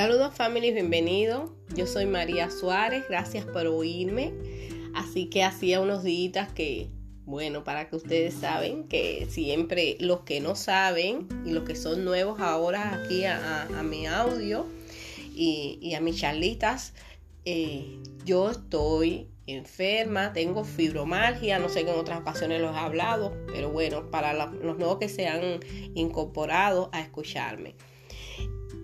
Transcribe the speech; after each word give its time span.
Saludos 0.00 0.32
family, 0.34 0.72
bienvenido. 0.72 1.54
Yo 1.76 1.86
soy 1.86 2.06
María 2.06 2.48
Suárez, 2.48 3.04
gracias 3.06 3.44
por 3.44 3.66
oírme. 3.66 4.32
Así 4.94 5.26
que 5.26 5.42
hacía 5.44 5.78
unos 5.78 6.02
días 6.02 6.50
que, 6.54 6.88
bueno, 7.26 7.64
para 7.64 7.90
que 7.90 7.96
ustedes 7.96 8.32
saben 8.32 8.88
que 8.88 9.26
siempre 9.28 9.98
los 10.00 10.20
que 10.20 10.40
no 10.40 10.56
saben 10.56 11.28
y 11.44 11.50
los 11.50 11.64
que 11.64 11.76
son 11.76 12.06
nuevos 12.06 12.40
ahora 12.40 12.94
aquí 12.94 13.26
a, 13.26 13.68
mi 13.84 14.06
audio 14.06 14.64
y, 15.34 15.92
a 15.92 16.00
mis 16.00 16.16
charlitas, 16.16 16.94
eh, 17.44 17.98
yo 18.24 18.52
estoy 18.52 19.28
enferma, 19.46 20.32
tengo 20.32 20.64
fibromalgia, 20.64 21.58
no 21.58 21.68
sé 21.68 21.84
que 21.84 21.92
en 21.92 21.98
otras 21.98 22.20
ocasiones 22.20 22.62
los 22.62 22.74
he 22.74 22.78
hablado, 22.78 23.36
pero 23.52 23.68
bueno, 23.68 24.10
para 24.10 24.32
los 24.32 24.78
nuevos 24.78 24.96
que 24.96 25.10
se 25.10 25.28
han 25.28 25.60
incorporado 25.94 26.88
a 26.94 27.02
escucharme. 27.02 27.74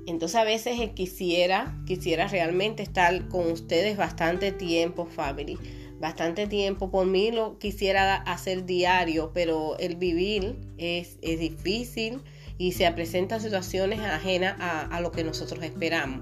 Entonces 0.07 0.37
a 0.37 0.45
veces 0.45 0.79
quisiera, 0.95 1.77
quisiera 1.85 2.29
realmente 2.29 2.83
estar 2.83 3.29
con 3.29 3.51
ustedes 3.51 3.97
bastante 3.97 4.53
tiempo, 4.53 5.07
family. 5.07 5.59
Bastante 5.99 6.47
tiempo. 6.47 6.91
Por 6.91 7.07
mí 7.07 7.33
lo 7.33 7.59
quisiera 7.59 8.17
hacer 8.17 8.67
diario, 8.67 9.33
pero 9.35 9.77
el 9.79 9.97
vivir 9.97 10.57
es, 10.79 11.21
difícil 11.21 12.21
y 12.57 12.73
se 12.73 12.91
presentan 12.93 13.41
situaciones 13.41 14.01
ajenas 14.01 14.57
a, 14.61 15.01
lo 15.01 15.11
que 15.11 15.25
nosotros 15.25 15.63
esperamos. 15.65 16.21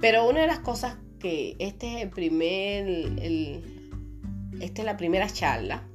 Pero 0.00 0.28
una 0.28 0.40
de 0.40 0.46
las 0.46 0.60
cosas 0.60 0.96
que 1.18 1.56
este 1.58 1.96
es 1.96 2.02
el 2.02 2.10
primer, 2.10 2.88
esta 4.60 4.82
es 4.82 4.86
la 4.86 4.96
primera 4.96 5.28
charla 5.28 5.86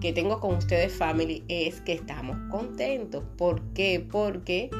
que 0.00 0.12
tengo 0.12 0.40
con 0.40 0.56
ustedes, 0.56 0.92
family, 0.92 1.44
es 1.48 1.80
que 1.82 1.92
estamos 1.92 2.36
contentos. 2.50 3.22
¿Por 3.36 3.62
qué? 3.74 4.04
Porque 4.10 4.70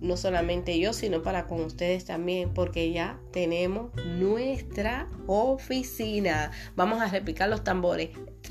no 0.00 0.16
solamente 0.16 0.78
yo, 0.78 0.92
sino 0.92 1.22
para 1.22 1.46
con 1.46 1.60
ustedes 1.60 2.04
también, 2.04 2.52
porque 2.52 2.92
ya 2.92 3.18
tenemos 3.32 3.94
nuestra 4.18 5.08
oficina. 5.26 6.50
Vamos 6.76 7.00
a 7.00 7.08
replicar 7.08 7.48
los 7.48 7.64
tambores. 7.64 8.10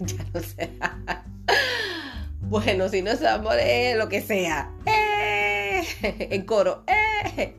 ya 0.00 0.26
no 0.34 0.40
sé. 0.40 0.70
bueno, 2.40 2.88
si 2.88 3.02
no 3.02 3.10
es 3.10 3.20
tambores, 3.20 3.96
lo 3.96 4.08
que 4.08 4.20
sea. 4.20 4.70
¡Eh! 4.86 5.82
En 6.30 6.42
coro. 6.42 6.84
¡Eh! 6.86 7.54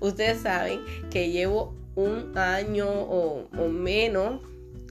Ustedes 0.00 0.42
saben 0.42 0.80
que 1.10 1.30
llevo 1.30 1.74
un 1.94 2.36
año 2.36 2.88
o, 2.88 3.48
o 3.56 3.68
menos 3.68 4.40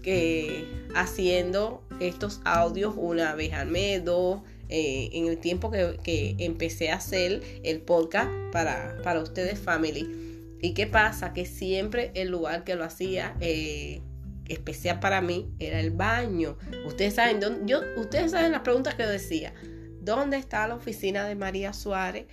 que 0.02 0.68
haciendo 0.96 1.82
estos 2.00 2.42
audios 2.46 2.94
una 2.98 3.36
vez 3.36 3.54
al 3.54 3.68
mes, 3.68 4.04
dos 4.04 4.42
eh, 4.76 5.12
en 5.14 5.28
el 5.28 5.38
tiempo 5.38 5.70
que, 5.70 6.36
empecé 6.40 6.90
a 6.90 6.96
hacer 6.96 7.44
el 7.64 7.82
podcast 7.82 8.32
para, 8.52 8.98
para 9.04 9.22
ustedes, 9.22 9.60
family. 9.60 10.58
¿Y 10.64 10.74
qué 10.74 10.88
pasa? 10.88 11.32
Que 11.32 11.46
siempre 11.46 12.10
el 12.16 12.30
lugar 12.30 12.64
que 12.64 12.74
lo 12.74 12.84
hacía 12.84 13.38
eh, 13.40 14.02
especial 14.48 15.00
para 15.00 15.22
mí 15.22 15.54
era 15.60 15.80
el 15.80 15.92
baño. 15.92 16.58
Ustedes 16.88 17.14
saben, 17.14 17.68
yo, 17.68 17.82
ustedes 17.98 18.32
saben 18.32 18.52
las 18.52 18.62
preguntas 18.62 18.96
que 18.96 19.04
yo 19.04 19.10
decía. 19.10 19.54
¿Dónde 20.02 20.38
está 20.38 20.68
la 20.68 20.74
oficina 20.74 21.28
de 21.28 21.36
María 21.36 21.72
Suárez? 21.72 22.26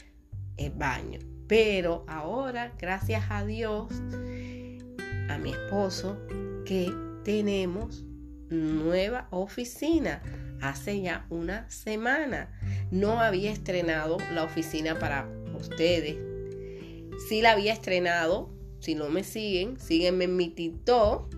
El 0.57 0.71
baño. 0.71 1.19
Pero 1.47 2.07
ahora, 2.09 2.73
gracias 2.79 3.25
a 3.29 3.45
Dios, 3.45 3.93
a 5.29 5.37
mi 5.37 5.51
esposo, 5.51 6.19
que 6.65 6.91
tenemos 7.23 8.03
nueva 8.51 9.29
oficina 9.31 10.23
hace 10.61 11.01
ya 11.01 11.27
una 11.31 11.69
semana. 11.71 12.51
No 12.91 13.21
había 13.21 13.51
estrenado 13.51 14.19
la 14.35 14.45
oficina 14.45 14.99
para 14.99 15.29
ustedes. 15.55 16.17
Sí 17.29 17.43
la 17.43 17.53
había 17.53 17.73
estrenado. 17.73 18.51
Si 18.81 18.95
no 18.95 19.09
me 19.09 19.25
siguen, 19.25 19.79
síguenme 19.79 20.25
en 20.25 20.37
mi 20.37 20.49
TikTok. 20.49 21.35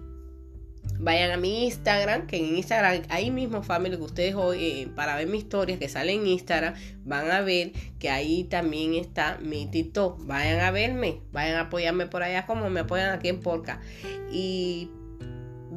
Vayan 0.99 1.33
a 1.33 1.37
mi 1.37 1.65
Instagram, 1.65 2.29
que 2.29 2.37
en 2.37 2.57
Instagram, 2.57 3.03
ahí 3.09 3.33
mismo, 3.33 3.65
familia, 3.65 3.99
que 3.99 4.05
ustedes 4.05 4.35
hoy, 4.37 4.65
eh, 4.65 4.89
para 4.95 5.17
ver 5.17 5.27
mis 5.27 5.43
historias 5.43 5.81
que 5.81 5.89
salen 5.89 6.21
en 6.21 6.27
Instagram, 6.29 6.75
van 7.05 7.29
a 7.33 7.41
ver 7.41 7.73
que 7.99 8.09
ahí 8.09 8.45
también 8.45 8.95
está 8.95 9.39
mi 9.43 9.67
TikTok. 9.67 10.25
Vayan 10.27 10.61
a 10.61 10.71
verme, 10.71 11.21
vayan 11.33 11.57
a 11.57 11.63
apoyarme 11.63 12.07
por 12.07 12.23
allá 12.23 12.47
como 12.47 12.71
me 12.71 12.81
apoyan 12.81 13.11
aquí 13.11 13.29
en 13.29 13.41
Porca. 13.41 13.81
Y 14.31 14.91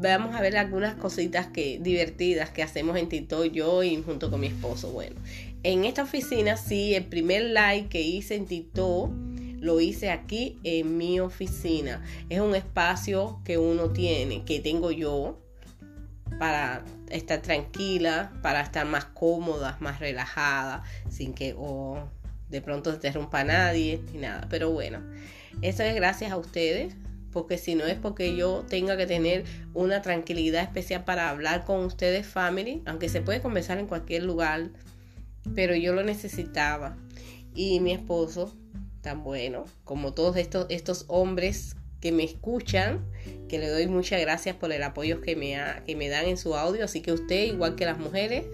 vamos 0.01 0.35
a 0.35 0.41
ver 0.41 0.57
algunas 0.57 0.95
cositas 0.95 1.47
que 1.47 1.79
divertidas 1.81 2.49
que 2.49 2.63
hacemos 2.63 2.97
en 2.97 3.07
TikTok 3.07 3.51
yo 3.51 3.83
y 3.83 4.01
junto 4.01 4.29
con 4.29 4.41
mi 4.41 4.47
esposo. 4.47 4.91
Bueno, 4.91 5.15
en 5.63 5.85
esta 5.85 6.03
oficina 6.03 6.57
sí, 6.57 6.95
el 6.95 7.05
primer 7.05 7.43
like 7.43 7.89
que 7.89 8.01
hice 8.01 8.35
en 8.35 8.45
TikTok 8.45 9.11
lo 9.59 9.79
hice 9.79 10.11
aquí 10.11 10.59
en 10.63 10.97
mi 10.97 11.19
oficina. 11.19 12.03
Es 12.29 12.39
un 12.41 12.55
espacio 12.55 13.39
que 13.45 13.57
uno 13.57 13.91
tiene, 13.91 14.43
que 14.43 14.59
tengo 14.59 14.91
yo 14.91 15.39
para 16.39 16.83
estar 17.09 17.41
tranquila, 17.41 18.33
para 18.41 18.61
estar 18.61 18.85
más 18.85 19.05
cómoda, 19.05 19.77
más 19.79 19.99
relajada, 19.99 20.83
sin 21.09 21.33
que 21.33 21.55
de 22.49 22.61
pronto 22.61 22.93
interrumpa 22.93 23.39
a 23.39 23.43
nadie 23.45 24.01
ni 24.11 24.19
nada. 24.19 24.45
Pero 24.49 24.71
bueno, 24.71 24.99
eso 25.61 25.83
es 25.83 25.95
gracias 25.95 26.31
a 26.31 26.37
ustedes 26.37 26.95
porque 27.35 27.57
si 27.57 27.75
no 27.75 27.85
es 27.85 27.97
porque 27.99 28.33
yo 28.37 28.63
tenga 28.69 28.95
que 28.95 29.05
tener 29.05 29.43
una 29.73 30.01
tranquilidad 30.01 30.63
especial 30.63 31.03
para 31.03 31.29
hablar 31.29 31.65
con 31.65 31.83
ustedes, 31.83 32.25
family, 32.25 32.81
aunque 32.85 33.09
se 33.09 33.19
puede 33.19 33.41
conversar 33.41 33.77
en 33.77 33.87
cualquier 33.87 34.23
lugar, 34.23 34.69
pero 35.53 35.75
yo 35.75 35.91
lo 35.91 36.01
necesitaba. 36.01 36.95
Y 37.53 37.81
mi 37.81 37.91
esposo, 37.91 38.55
tan 39.01 39.21
bueno, 39.21 39.65
como 39.83 40.13
todos 40.13 40.37
estos, 40.37 40.65
estos 40.69 41.03
hombres 41.09 41.75
que 41.99 42.13
me 42.13 42.23
escuchan, 42.23 43.05
que 43.49 43.59
le 43.59 43.67
doy 43.67 43.87
muchas 43.87 44.21
gracias 44.21 44.55
por 44.55 44.71
el 44.71 44.83
apoyo 44.83 45.19
que 45.19 45.35
me, 45.35 45.57
que 45.85 45.97
me 45.97 46.07
dan 46.07 46.27
en 46.27 46.37
su 46.37 46.55
audio, 46.55 46.85
así 46.85 47.01
que 47.01 47.11
usted, 47.11 47.47
igual 47.47 47.75
que 47.75 47.83
las 47.83 47.99
mujeres, 47.99 48.45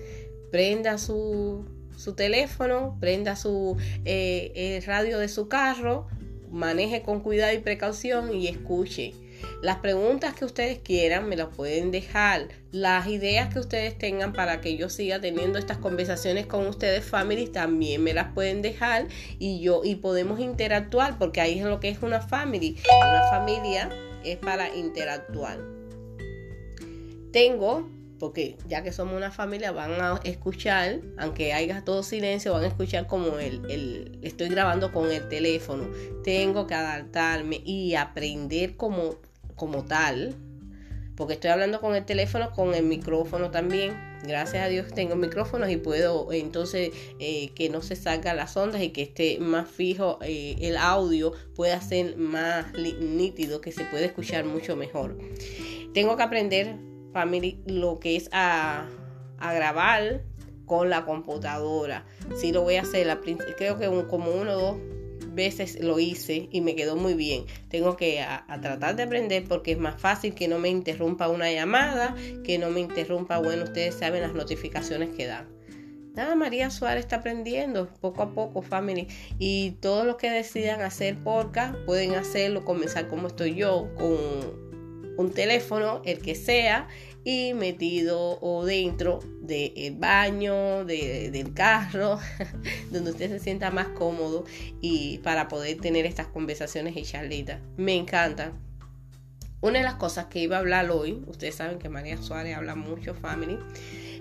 prenda 0.50 0.98
su, 0.98 1.66
su 1.96 2.16
teléfono, 2.16 2.98
prenda 3.00 3.36
su 3.36 3.78
eh, 4.06 4.82
radio 4.88 5.20
de 5.20 5.28
su 5.28 5.48
carro, 5.48 6.08
maneje 6.52 7.02
con 7.02 7.22
cuidado 7.22 7.54
y 7.54 7.60
precaución 7.60 8.36
y 8.36 8.48
escuche. 8.48 9.14
Las 9.62 9.78
preguntas 9.78 10.34
que 10.34 10.46
ustedes 10.46 10.80
quieran 10.80 11.28
me 11.28 11.36
las 11.36 11.56
pueden 11.56 11.92
dejar. 11.92 12.50
Las 12.72 13.08
ideas 13.08 13.54
que 13.54 13.60
ustedes 13.60 13.98
tengan 13.98 14.34
para 14.34 14.62
que 14.62 14.78
yo 14.78 14.90
siga 14.90 15.20
teniendo 15.20 15.58
estas 15.58 15.78
conversaciones 15.78 16.46
con 16.46 16.68
ustedes, 16.68 17.04
families, 17.04 17.52
también 17.52 18.04
me 18.04 18.14
las 18.14 18.34
pueden 18.34 18.62
dejar 18.62 19.08
y 19.40 19.62
yo 19.62 19.82
y 19.84 19.96
podemos 19.96 20.40
interactuar 20.40 21.18
porque 21.18 21.42
ahí 21.42 21.60
es 21.60 21.66
lo 21.66 21.80
que 21.80 21.90
es 21.90 22.02
una 22.02 22.22
family. 22.22 22.78
Una 23.02 23.24
familia 23.30 23.90
es 24.24 24.38
para 24.38 24.76
interactuar. 24.76 25.60
Tengo 27.32 27.90
porque 28.22 28.56
ya 28.68 28.84
que 28.84 28.92
somos 28.92 29.16
una 29.16 29.32
familia 29.32 29.72
van 29.72 30.00
a 30.00 30.20
escuchar, 30.24 31.00
aunque 31.18 31.54
haya 31.54 31.84
todo 31.84 32.04
silencio, 32.04 32.54
van 32.54 32.66
a 32.66 32.68
escuchar 32.68 33.08
como 33.08 33.40
el, 33.40 33.66
el, 33.68 34.20
estoy 34.22 34.50
grabando 34.50 34.92
con 34.92 35.12
el 35.12 35.28
teléfono. 35.28 35.90
Tengo 36.24 36.68
que 36.68 36.76
adaptarme 36.76 37.64
y 37.66 37.96
aprender 37.96 38.78
como, 38.78 39.16
como 39.56 39.86
tal, 39.86 40.36
porque 41.16 41.34
estoy 41.34 41.50
hablando 41.50 41.82
con 41.82 41.96
el 41.96 42.06
teléfono, 42.06 42.52
con 42.52 42.76
el 42.76 42.84
micrófono 42.84 43.50
también. 43.50 43.98
Gracias 44.24 44.64
a 44.64 44.68
Dios 44.68 44.94
tengo 44.94 45.16
micrófonos 45.16 45.72
y 45.72 45.78
puedo 45.78 46.32
entonces 46.32 46.92
eh, 47.18 47.50
que 47.56 47.70
no 47.72 47.82
se 47.82 47.96
salgan 47.96 48.38
las 48.38 48.56
ondas 48.56 48.84
y 48.84 48.90
que 48.90 49.02
esté 49.02 49.40
más 49.40 49.68
fijo 49.68 50.20
eh, 50.22 50.58
el 50.62 50.78
audio, 50.78 51.34
pueda 51.56 51.82
ser 51.82 52.18
más 52.18 52.72
nítido, 52.74 53.62
que 53.62 53.72
se 53.72 53.84
puede 53.86 54.06
escuchar 54.06 54.46
mucho 54.46 54.76
mejor. 54.76 55.18
Tengo 55.96 56.16
que 56.18 56.22
aprender 56.22 56.91
family, 57.12 57.60
lo 57.66 58.00
que 58.00 58.16
es 58.16 58.30
a, 58.32 58.88
grabar 59.40 60.24
con 60.66 60.90
la 60.90 61.06
computadora. 61.06 62.06
Sí 62.36 62.52
lo 62.52 62.62
voy 62.62 62.76
a 62.76 62.82
hacer, 62.82 63.20
creo 63.58 63.78
que 63.78 63.88
como 64.08 64.32
uno 64.32 64.52
o 64.52 64.58
dos 64.58 64.78
veces 65.34 65.80
lo 65.80 66.00
hice 66.00 66.48
y 66.52 66.62
me 66.62 66.76
quedó 66.76 66.96
muy 66.96 67.14
bien. 67.14 67.46
Tengo 67.70 67.96
que 67.96 68.22
a, 68.22 68.46
tratar 68.62 68.96
de 68.96 69.04
aprender 69.04 69.46
porque 69.48 69.72
es 69.72 69.78
más 69.78 70.00
fácil 70.00 70.34
que 70.34 70.48
no 70.48 70.60
me 70.60 70.70
interrumpa 70.70 71.28
una 71.28 71.52
llamada, 71.52 72.16
que 72.44 72.58
no 72.58 72.70
me 72.70 72.82
interrumpa, 72.82 73.40
bueno, 73.40 73.64
ustedes 73.64 73.96
saben 73.96 74.22
las 74.22 74.34
notificaciones 74.34 75.10
que 75.16 75.28
dan. 75.28 75.50
Nada, 76.14 76.36
María 76.36 76.70
Suárez 76.70 77.06
está 77.06 77.18
aprendiendo 77.18 77.88
poco 78.02 78.22
a 78.22 78.34
poco, 78.34 78.62
family. 78.62 79.08
Y 79.40 79.72
todos 79.80 80.06
los 80.06 80.18
que 80.18 80.30
decidan 80.30 80.82
hacer 80.82 81.16
podcast 81.24 81.76
pueden 81.86 82.16
hacerlo, 82.16 82.66
comenzar 82.66 83.08
como 83.08 83.28
estoy 83.28 83.56
yo, 83.56 83.90
con 83.96 84.71
un 85.18 85.32
teléfono, 85.32 86.02
el 86.06 86.20
que 86.20 86.36
sea, 86.36 86.88
y 87.24 87.54
metido 87.54 88.40
o 88.42 88.66
dentro 88.66 89.20
del 89.42 89.96
baño, 89.96 90.86
del 90.86 91.54
carro, 91.54 92.20
donde 92.92 93.12
usted 93.12 93.30
se 93.30 93.40
sienta 93.40 93.70
más 93.70 93.90
cómodo 93.90 94.46
y 94.82 95.20
para 95.20 95.48
poder 95.48 95.78
tener 95.78 96.06
estas 96.06 96.28
conversaciones 96.28 96.98
y 96.98 97.04
charlitas. 97.04 97.60
Me 97.78 97.96
encanta. 97.96 98.54
Una 99.62 99.78
de 99.78 99.86
las 99.86 99.96
cosas 99.96 100.26
que 100.26 100.40
iba 100.40 100.56
a 100.56 100.60
hablar 100.60 100.90
hoy, 100.90 101.24
ustedes 101.28 101.54
saben 101.54 101.78
que 101.78 101.90
María 101.90 102.18
Suárez 102.18 102.58
habla 102.58 102.74
mucho, 102.74 103.14
family, 103.14 103.60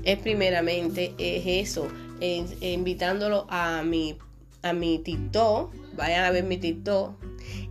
es 0.04 0.19
primeramente 0.19 1.14
es 1.19 1.69
eso, 1.69 1.88
invitándolo 2.20 3.46
a 3.48 3.82
mi, 3.82 4.19
a 4.60 4.75
mi 4.75 4.98
TikTok 4.98 5.75
vayan 6.00 6.25
a 6.25 6.31
ver 6.31 6.44
mi 6.44 6.56
TikTok. 6.56 7.14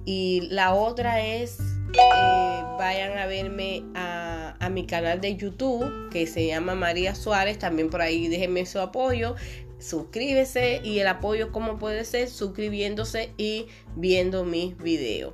Y 0.06 0.48
la 0.50 0.74
otra 0.74 1.26
es, 1.26 1.58
eh, 1.94 2.64
vayan 2.78 3.18
a 3.18 3.26
verme 3.26 3.84
a, 3.96 4.56
a, 4.60 4.70
mi 4.70 4.86
canal 4.86 5.22
de 5.22 5.36
YouTube 5.36 6.10
que 6.12 6.28
se 6.28 6.48
llama 6.48 6.76
María 6.76 7.16
Suárez. 7.16 7.60
También 7.60 7.90
por 7.90 8.02
ahí 8.02 8.28
déjenme 8.28 8.66
su 8.66 8.80
apoyo. 8.80 9.36
Suscríbese 9.80 10.82
y 10.84 11.00
el 11.00 11.08
apoyo 11.08 11.52
como 11.52 11.78
puede 11.80 12.04
ser 12.04 12.30
suscribiéndose 12.30 13.34
y 13.38 13.68
viendo 13.96 14.44
mis 14.44 14.78
videos. 14.78 15.34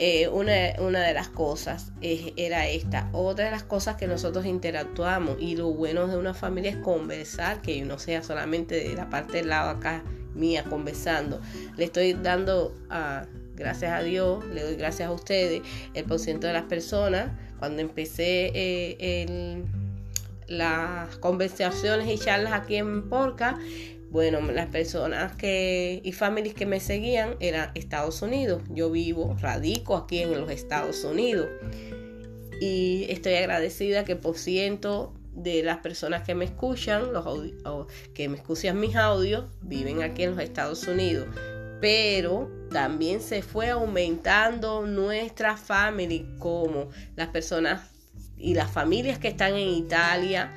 Eh, 0.00 0.28
una, 0.28 0.52
de 0.52 1.14
las 1.14 1.28
cosas 1.28 1.92
era 2.02 2.68
esta. 2.68 3.08
Otra 3.12 3.44
de 3.44 3.50
las 3.52 3.62
cosas 3.62 3.96
que 3.96 4.08
nosotros 4.08 4.44
interactuamos 4.44 5.36
y 5.38 5.56
lo 5.56 5.70
bueno 5.70 6.08
de 6.08 6.16
una 6.16 6.34
familia 6.34 6.72
es 6.72 6.76
conversar, 6.78 7.62
que 7.62 7.80
no 7.84 7.98
sea 7.98 8.22
solamente 8.22 8.74
de 8.88 8.94
la 8.94 9.08
parte 9.08 9.38
del 9.38 9.50
lado 9.50 9.70
acá 9.70 10.02
mía 10.34 10.64
conversando. 10.64 11.40
Le 11.76 11.84
estoy 11.84 12.14
dando 12.14 12.76
a, 12.90 13.26
gracias 13.56 13.92
a 13.92 14.02
Dios, 14.02 14.44
le 14.46 14.62
doy 14.62 14.76
gracias 14.76 15.08
a 15.08 15.12
ustedes, 15.12 15.62
el 15.94 16.04
porcentaje 16.04 16.52
de 16.52 16.60
las 16.60 16.68
personas. 16.68 17.30
Cuando 17.58 17.80
empecé 17.80 18.52
eh, 18.54 19.62
las 20.48 21.16
conversaciones 21.16 22.08
y 22.08 22.18
charlas 22.18 22.52
aquí 22.52 22.76
en 22.76 23.08
Porca, 23.08 23.58
bueno, 24.10 24.40
las 24.52 24.66
personas 24.66 25.34
que 25.34 26.00
y 26.04 26.12
familias 26.12 26.54
que 26.54 26.66
me 26.66 26.78
seguían 26.78 27.34
eran 27.40 27.72
Estados 27.74 28.22
Unidos. 28.22 28.62
Yo 28.70 28.90
vivo, 28.90 29.36
radico 29.40 29.96
aquí 29.96 30.20
en 30.20 30.32
los 30.40 30.50
Estados 30.50 31.02
Unidos. 31.02 31.48
Y 32.60 33.06
estoy 33.08 33.34
agradecida 33.34 34.04
que 34.04 34.14
por 34.14 34.38
ciento 34.38 35.12
de 35.34 35.64
las 35.64 35.78
personas 35.78 36.22
que 36.22 36.36
me 36.36 36.44
escuchan, 36.44 37.06
que 38.14 38.28
me 38.28 38.36
escuchan 38.36 38.78
mis 38.78 38.94
audios, 38.94 39.46
viven 39.62 40.02
aquí 40.02 40.22
en 40.22 40.30
los 40.30 40.40
Estados 40.40 40.86
Unidos. 40.86 41.26
Pero 41.80 42.50
también 42.70 43.20
se 43.20 43.42
fue 43.42 43.70
aumentando 43.70 44.86
nuestra 44.86 45.56
familia 45.56 46.24
como 46.38 46.88
las 47.16 47.28
personas 47.28 47.90
y 48.36 48.54
las 48.54 48.70
familias 48.70 49.18
que 49.18 49.28
están 49.28 49.54
en 49.54 49.68
Italia, 49.68 50.52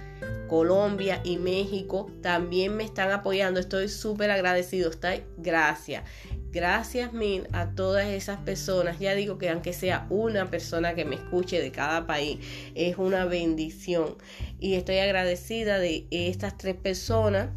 Colombia 0.47 1.21
y 1.23 1.37
México 1.37 2.11
también 2.21 2.75
me 2.75 2.83
están 2.83 3.11
apoyando. 3.11 3.59
Estoy 3.59 3.89
súper 3.89 4.31
agradecido. 4.31 4.89
Está, 4.89 5.15
gracias. 5.37 6.03
Gracias 6.51 7.13
mil 7.13 7.47
a 7.51 7.71
todas 7.75 8.07
esas 8.07 8.39
personas. 8.39 8.99
Ya 8.99 9.13
digo 9.13 9.37
que 9.37 9.49
aunque 9.49 9.73
sea 9.73 10.07
una 10.09 10.49
persona 10.49 10.95
que 10.95 11.05
me 11.05 11.15
escuche 11.15 11.61
de 11.61 11.71
cada 11.71 12.07
país, 12.07 12.39
es 12.73 12.97
una 12.97 13.25
bendición. 13.25 14.15
Y 14.59 14.75
estoy 14.75 14.97
agradecida 14.97 15.77
de 15.77 16.07
estas 16.09 16.57
tres 16.57 16.75
personas 16.75 17.49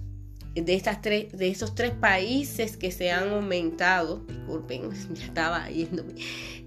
de 0.55 0.75
estas 0.75 1.01
tres, 1.01 1.31
de 1.33 1.49
esos 1.49 1.75
tres 1.75 1.93
países 1.93 2.77
que 2.77 2.91
se 2.91 3.11
han 3.11 3.29
aumentado, 3.31 4.25
disculpen, 4.27 4.91
ya 5.15 5.25
estaba 5.25 5.71
yéndome, 5.71 6.15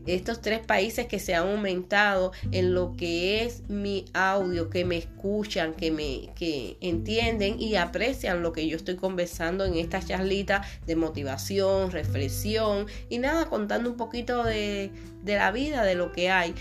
estos 0.05 0.41
tres 0.41 0.59
países 0.59 1.07
que 1.07 1.19
se 1.19 1.33
han 1.33 1.47
aumentado 1.47 2.31
en 2.51 2.73
lo 2.73 2.95
que 2.97 3.43
es 3.43 3.69
mi 3.69 4.05
audio, 4.13 4.69
que 4.69 4.85
me 4.85 4.97
escuchan, 4.97 5.73
que 5.73 5.91
me 5.91 6.29
que 6.35 6.77
entienden 6.81 7.59
y 7.59 7.75
aprecian 7.75 8.41
lo 8.41 8.51
que 8.51 8.67
yo 8.67 8.75
estoy 8.75 8.95
conversando 8.95 9.65
en 9.65 9.75
esta 9.75 10.01
charlita 10.01 10.63
de 10.85 10.95
motivación, 10.95 11.91
reflexión 11.91 12.87
y 13.09 13.19
nada, 13.19 13.45
contando 13.45 13.89
un 13.89 13.97
poquito 13.97 14.43
de, 14.43 14.91
de 15.23 15.35
la 15.35 15.51
vida, 15.51 15.83
de 15.83 15.95
lo 15.95 16.11
que 16.11 16.29
hay 16.29 16.53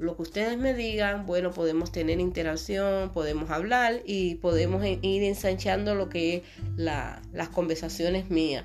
lo 0.00 0.16
que 0.16 0.22
ustedes 0.22 0.56
me 0.56 0.72
digan, 0.72 1.26
bueno, 1.26 1.50
podemos 1.50 1.92
tener 1.92 2.20
interacción, 2.20 3.10
podemos 3.10 3.50
hablar 3.50 4.00
y 4.06 4.36
podemos 4.36 4.82
ir 4.82 5.22
ensanchando 5.24 5.94
lo 5.94 6.08
que 6.08 6.36
es 6.36 6.42
las 6.76 7.48
conversaciones 7.50 8.30
mías. 8.30 8.64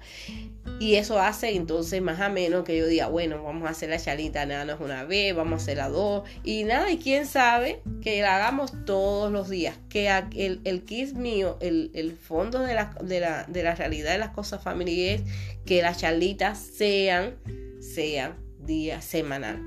Y 0.80 0.96
eso 0.96 1.20
hace 1.20 1.54
entonces 1.54 2.02
más 2.02 2.22
a 2.22 2.30
menos 2.30 2.64
que 2.64 2.78
yo 2.78 2.88
diga, 2.88 3.10
bueno, 3.10 3.44
vamos 3.44 3.68
a 3.68 3.72
hacer 3.72 3.90
la 3.90 4.00
charlita 4.00 4.46
nada 4.46 4.64
más 4.64 4.80
una 4.80 5.04
vez, 5.04 5.36
vamos 5.36 5.60
a 5.60 5.64
hacer 5.64 5.78
la 5.78 5.90
dos. 5.90 6.24
Y 6.46 6.64
nada, 6.64 6.90
y 6.90 6.98
quién 6.98 7.26
sabe 7.26 7.82
que 8.02 8.22
la 8.22 8.38
hagamos 8.38 8.72
todos 8.86 9.30
los 9.30 9.50
días. 9.50 9.76
Que 9.90 10.08
el, 10.36 10.62
el 10.64 10.84
mío, 11.16 11.58
el, 11.60 11.92
el 11.94 12.14
fondo 12.16 12.60
de 12.62 12.76
la, 12.76 12.96
de, 13.02 13.20
la, 13.20 13.44
de 13.44 13.62
la 13.62 13.76
realidad 13.76 14.14
de 14.14 14.20
las 14.20 14.30
cosas 14.30 14.64
familiares, 14.64 15.22
que 15.66 15.82
las 15.82 15.98
charlitas 15.98 16.60
sean, 16.60 17.36
sean 17.82 18.36
día 18.60 19.02
semanal. 19.02 19.62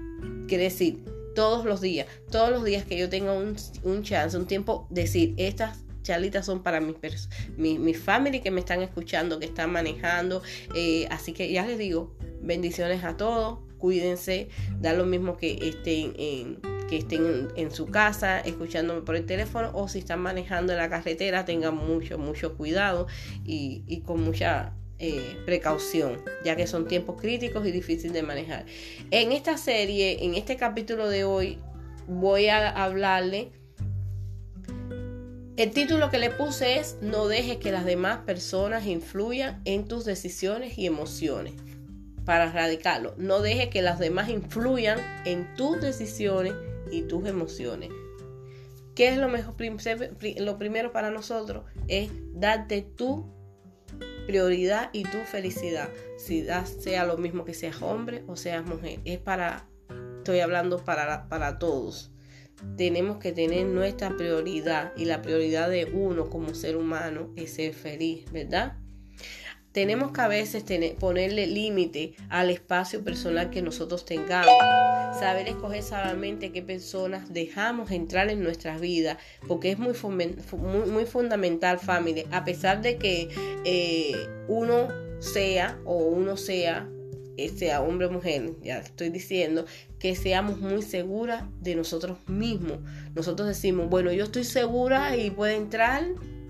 Quiere 0.48 0.64
decir, 0.64 1.17
todos 1.38 1.64
los 1.64 1.81
días, 1.81 2.08
todos 2.32 2.50
los 2.50 2.64
días 2.64 2.85
que 2.85 2.99
yo 2.99 3.08
tenga 3.08 3.32
un, 3.32 3.55
un 3.85 4.02
chance, 4.02 4.37
un 4.37 4.49
tiempo, 4.49 4.88
decir, 4.90 5.35
estas 5.37 5.85
charlitas 6.02 6.44
son 6.44 6.64
para 6.64 6.81
mis 6.81 6.96
mi, 7.56 7.79
mi 7.79 7.94
que 8.43 8.50
me 8.50 8.58
están 8.58 8.82
escuchando, 8.82 9.38
que 9.38 9.46
están 9.46 9.70
manejando. 9.70 10.43
Eh, 10.75 11.06
así 11.12 11.32
que 11.32 11.52
ya 11.52 11.64
les 11.64 11.79
digo, 11.79 12.17
bendiciones 12.43 13.05
a 13.05 13.17
todos, 13.17 13.61
cuídense, 13.79 14.49
da 14.81 14.94
lo 14.94 15.06
mismo 15.06 15.37
que 15.37 15.61
estén 15.62 16.12
en 16.19 16.61
que 16.88 16.96
estén 16.96 17.49
en, 17.55 17.70
su 17.70 17.87
casa 17.87 18.40
escuchándome 18.40 19.02
por 19.02 19.14
el 19.14 19.25
teléfono 19.25 19.70
o 19.75 19.87
si 19.87 20.00
están 20.00 20.20
manejando 20.20 20.73
en 20.73 20.79
la 20.79 20.90
carretera 20.90 21.44
tengan 21.44 21.76
mucho, 21.76 22.19
mucho 22.19 22.56
cuidado 22.56 23.06
y, 23.44 23.85
y 23.87 24.00
con 24.00 24.23
mucha 24.23 24.75
eh, 25.00 25.40
precaución, 25.46 26.20
ya 26.44 26.56
que 26.56 26.66
son 26.66 26.88
tiempos 26.88 27.20
críticos 27.20 27.64
y 27.66 27.70
difíciles 27.70 28.12
de 28.12 28.22
manejar. 28.22 28.66
En 29.12 29.30
esta 29.30 29.56
serie, 29.56 30.24
en 30.24 30.34
este 30.34 30.56
capítulo 30.56 31.08
de 31.08 31.22
hoy, 31.22 31.58
voy 32.08 32.48
a 32.48 32.68
hablarle. 32.68 33.52
El 35.56 35.70
título 35.70 36.10
que 36.10 36.18
le 36.18 36.30
puse 36.30 36.78
es 36.80 36.96
No 37.00 37.28
dejes 37.28 37.58
que 37.58 37.70
las 37.70 37.84
demás 37.84 38.18
personas 38.26 38.86
influyan 38.86 39.60
en 39.64 39.86
tus 39.86 40.04
decisiones 40.04 40.76
y 40.76 40.86
emociones. 40.86 41.54
Para 42.24 42.46
erradicarlo, 42.46 43.14
no 43.18 43.40
dejes 43.40 43.68
que 43.68 43.82
las 43.82 44.00
demás 44.00 44.28
influyan 44.28 44.98
en 45.24 45.54
tus 45.54 45.80
decisiones 45.80 46.54
y 46.90 47.02
tus 47.02 47.24
emociones. 47.26 47.90
¿Qué 48.96 49.10
es 49.10 49.16
lo 49.16 49.28
mejor? 49.28 49.54
Lo 50.40 50.58
primero 50.58 50.90
para 50.90 51.12
nosotros 51.12 51.64
es 51.86 52.10
darte 52.34 52.82
tú 52.82 53.38
prioridad 54.28 54.90
y 54.92 55.04
tu 55.04 55.16
felicidad. 55.25 55.88
Si 56.19 56.46
sea 56.82 57.06
lo 57.06 57.16
mismo 57.16 57.46
que 57.46 57.54
seas 57.54 57.80
hombre 57.80 58.25
o 58.26 58.36
seas 58.36 58.62
mujer. 58.62 59.00
Es 59.06 59.19
para, 59.19 59.66
estoy 60.19 60.40
hablando 60.40 60.84
para, 60.84 61.30
para 61.30 61.58
todos. 61.58 62.12
Tenemos 62.76 63.16
que 63.16 63.32
tener 63.32 63.64
nuestra 63.64 64.14
prioridad 64.19 64.92
y 64.98 65.06
la 65.06 65.22
prioridad 65.22 65.70
de 65.70 65.87
uno 65.87 66.28
como 66.28 66.52
ser 66.52 66.76
humano 66.76 67.32
es 67.37 67.54
ser 67.54 67.73
feliz, 67.73 68.30
¿verdad? 68.30 68.76
Tenemos 69.72 70.12
que 70.12 70.20
a 70.20 70.28
veces 70.28 70.64
tener, 70.64 70.94
ponerle 70.96 71.46
límite 71.46 72.14
al 72.28 72.50
espacio 72.50 73.04
personal 73.04 73.50
que 73.50 73.62
nosotros 73.62 74.04
tengamos. 74.04 74.52
Saber 75.18 75.48
escoger 75.48 75.82
sabiamente 75.82 76.52
qué 76.52 76.62
personas 76.62 77.32
dejamos 77.32 77.90
entrar 77.90 78.30
en 78.30 78.42
nuestras 78.42 78.80
vidas, 78.80 79.18
porque 79.46 79.72
es 79.72 79.78
muy, 79.78 79.94
muy, 80.87 81.04
fundamental, 81.06 81.78
familia. 81.78 82.25
A 82.30 82.44
pesar 82.44 82.82
de 82.82 82.96
que 82.96 83.28
eh, 83.64 84.28
uno 84.48 84.88
sea 85.18 85.78
o 85.84 85.96
uno 85.96 86.37
sea, 86.37 86.88
eh, 87.37 87.48
sea 87.48 87.82
hombre 87.82 88.06
o 88.06 88.10
mujer, 88.10 88.52
ya 88.62 88.78
estoy 88.78 89.10
diciendo, 89.10 89.64
que 89.98 90.14
seamos 90.14 90.58
muy 90.60 90.82
seguras 90.82 91.44
de 91.60 91.75
nosotros 91.75 92.18
mismos. 92.28 92.78
Nosotros 93.14 93.48
decimos, 93.48 93.88
bueno, 93.88 94.12
yo 94.12 94.25
estoy 94.25 94.44
segura 94.44 95.16
y 95.16 95.30
puede 95.30 95.56
entrar 95.56 96.04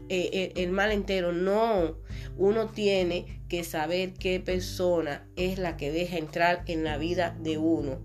eh, 0.08 0.52
el 0.56 0.70
mal 0.70 0.92
entero. 0.92 1.32
No, 1.32 1.98
uno 2.36 2.66
tiene 2.68 3.42
que 3.48 3.64
saber 3.64 4.14
qué 4.14 4.40
persona 4.40 5.26
es 5.36 5.58
la 5.58 5.76
que 5.76 5.90
deja 5.90 6.16
entrar 6.16 6.62
en 6.66 6.84
la 6.84 6.98
vida 6.98 7.36
de 7.40 7.58
uno, 7.58 8.00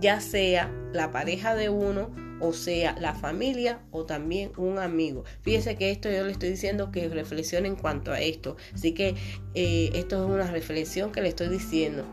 ya 0.00 0.20
sea 0.20 0.72
la 0.92 1.10
pareja 1.10 1.54
de 1.54 1.68
uno 1.68 2.10
o 2.40 2.52
sea 2.52 2.96
la 3.00 3.14
familia 3.14 3.80
o 3.90 4.04
también 4.04 4.52
un 4.56 4.78
amigo. 4.78 5.24
Fíjese 5.42 5.76
que 5.76 5.90
esto 5.90 6.10
yo 6.10 6.24
le 6.24 6.32
estoy 6.32 6.50
diciendo 6.50 6.90
que 6.90 7.08
reflexione 7.08 7.68
en 7.68 7.76
cuanto 7.76 8.12
a 8.12 8.20
esto. 8.20 8.56
Así 8.74 8.92
que 8.92 9.14
eh, 9.54 9.90
esto 9.94 10.22
es 10.22 10.30
una 10.30 10.50
reflexión 10.50 11.12
que 11.12 11.22
le 11.22 11.28
estoy 11.28 11.48
diciendo. 11.48 12.04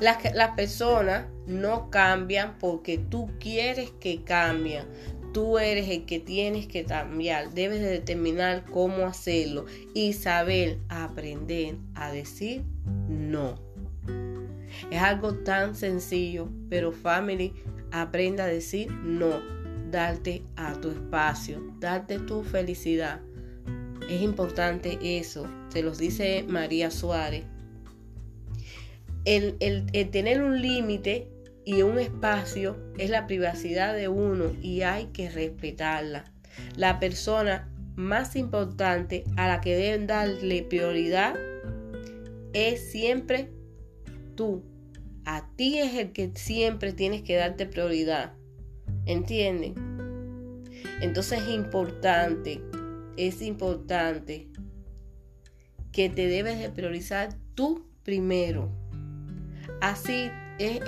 Las, 0.00 0.34
las 0.34 0.50
personas 0.50 1.26
no 1.46 1.90
cambian 1.90 2.58
porque 2.58 2.98
tú 2.98 3.30
quieres 3.38 3.90
que 4.00 4.22
cambien. 4.22 4.84
Tú 5.36 5.58
eres 5.58 5.90
el 5.90 6.06
que 6.06 6.18
tienes 6.18 6.66
que 6.66 6.84
cambiar. 6.86 7.52
Debes 7.52 7.82
de 7.82 7.90
determinar 7.90 8.64
cómo 8.64 9.04
hacerlo 9.04 9.66
y 9.92 10.14
saber 10.14 10.78
aprender 10.88 11.76
a 11.94 12.10
decir 12.10 12.64
no. 13.06 13.60
Es 14.90 14.98
algo 14.98 15.34
tan 15.34 15.74
sencillo, 15.74 16.48
pero 16.70 16.90
family, 16.90 17.52
aprenda 17.92 18.44
a 18.44 18.46
decir 18.46 18.90
no. 18.90 19.42
Darte 19.90 20.42
a 20.56 20.72
tu 20.80 20.88
espacio, 20.88 21.62
darte 21.80 22.18
tu 22.18 22.42
felicidad. 22.42 23.20
Es 24.08 24.22
importante 24.22 25.18
eso, 25.18 25.46
se 25.68 25.82
los 25.82 25.98
dice 25.98 26.46
María 26.48 26.90
Suárez. 26.90 27.44
El, 29.26 29.56
el 29.60 30.10
tener 30.10 30.42
un 30.42 30.62
límite 30.62 31.28
y 31.66 31.82
un 31.82 31.98
espacio 31.98 32.76
es 32.96 33.10
la 33.10 33.26
privacidad 33.26 33.92
de 33.94 34.06
uno 34.06 34.52
y 34.62 34.82
hay 34.82 35.06
que 35.06 35.28
respetarla. 35.28 36.24
La 36.76 37.00
persona 37.00 37.68
más 37.96 38.36
importante 38.36 39.24
a 39.36 39.48
la 39.48 39.60
que 39.60 39.74
deben 39.74 40.06
darle 40.06 40.62
prioridad 40.62 41.34
es 42.52 42.92
siempre 42.92 43.50
tú. 44.36 44.62
A 45.24 45.50
ti 45.56 45.78
es 45.78 45.94
el 45.94 46.12
que 46.12 46.30
siempre 46.36 46.92
tienes 46.92 47.22
que 47.22 47.34
darte 47.34 47.66
prioridad. 47.66 48.32
¿Entienden? 49.04 49.74
Entonces 51.00 51.42
es 51.42 51.48
importante, 51.48 52.62
es 53.16 53.42
importante 53.42 54.46
que 55.90 56.08
te 56.10 56.28
debes 56.28 56.60
de 56.60 56.70
priorizar 56.70 57.36
tú 57.56 57.90
primero. 58.04 58.70
Así 59.80 60.30
es, 60.58 60.80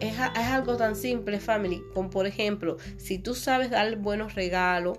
es, 0.00 0.18
algo 0.18 0.76
tan 0.76 0.96
simple, 0.96 1.40
family, 1.40 1.82
como 1.94 2.10
por 2.10 2.26
ejemplo, 2.26 2.76
si 2.96 3.18
tú 3.18 3.34
sabes 3.34 3.70
dar 3.70 3.96
buenos 3.96 4.34
regalos 4.34 4.98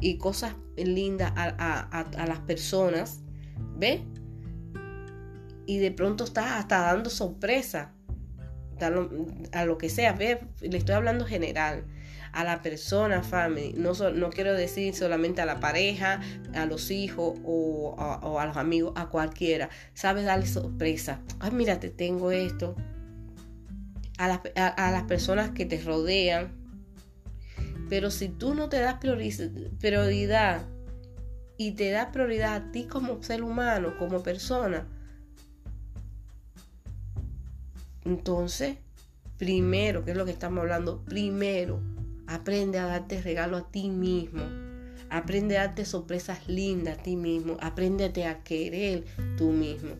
y 0.00 0.18
cosas 0.18 0.54
lindas 0.76 1.32
a, 1.36 2.26
las 2.26 2.38
personas, 2.40 3.20
¿ves? 3.76 4.00
Y 5.66 5.78
de 5.78 5.90
pronto 5.90 6.24
estás 6.24 6.52
hasta 6.52 6.80
dando 6.80 7.10
sorpresa 7.10 7.92
a 9.52 9.64
lo, 9.64 9.78
que 9.78 9.88
sea, 9.88 10.12
¿ves? 10.12 10.38
Le 10.60 10.78
estoy 10.78 10.94
hablando 10.94 11.24
general 11.24 11.84
a 12.32 12.44
la 12.44 12.62
persona, 12.62 13.22
family. 13.22 13.72
No, 13.76 13.92
no 14.12 14.30
quiero 14.30 14.52
decir 14.54 14.94
solamente 14.94 15.40
a 15.40 15.46
la 15.46 15.58
pareja, 15.58 16.20
a 16.54 16.66
los 16.66 16.90
hijos 16.90 17.38
o 17.44 17.96
a, 17.98 18.46
los 18.46 18.56
amigos, 18.56 18.92
a 18.94 19.08
cualquiera. 19.08 19.70
Sabes 19.94 20.24
darle 20.24 20.46
sorpresa. 20.46 21.20
Ay, 21.40 21.50
mira, 21.52 21.80
te 21.80 21.90
tengo 21.90 22.30
esto. 22.30 22.76
A, 24.18 24.26
a, 24.34 24.90
las 24.90 25.02
personas 25.04 25.50
que 25.50 25.66
te 25.66 25.80
rodean. 25.82 26.52
Pero 27.88 28.10
si 28.10 28.28
tú 28.28 28.54
no 28.54 28.68
te 28.68 28.80
das 28.80 28.96
prioridad 28.98 30.66
y 31.56 31.72
te 31.72 31.90
das 31.90 32.06
prioridad 32.06 32.54
a 32.54 32.72
ti 32.72 32.84
como 32.84 33.22
ser 33.22 33.42
humano, 33.42 33.96
como 33.98 34.22
persona, 34.22 34.88
entonces, 38.04 38.78
primero, 39.36 40.04
que 40.04 40.12
es 40.12 40.16
lo 40.16 40.24
que 40.24 40.32
estamos 40.32 40.62
hablando, 40.62 41.04
primero, 41.04 41.80
Aprende 42.26 42.78
a 42.78 42.86
darte 42.86 43.22
regalo 43.22 43.56
a 43.56 43.70
ti 43.70 43.88
mismo. 43.88 44.42
Aprende 45.10 45.58
a 45.58 45.66
darte 45.66 45.84
sorpresas 45.84 46.48
lindas 46.48 46.98
a 46.98 47.02
ti 47.02 47.14
mismo. 47.14 47.56
Apréndete 47.60 48.26
a 48.26 48.42
querer 48.42 49.04
tú 49.36 49.52
mismo. 49.52 49.94